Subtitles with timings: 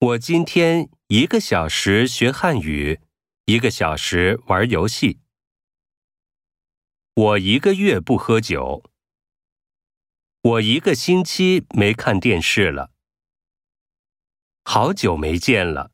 [0.00, 3.00] 我今天一个小时学汉语
[3.46, 5.18] 一个小时玩游戏。
[7.14, 8.84] 我一个月不喝酒。
[10.40, 12.92] 我一个星期没看电视了。
[14.62, 15.90] 好久没见了。